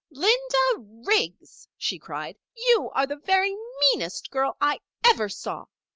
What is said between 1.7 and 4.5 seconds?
she cried. "You are the very meanest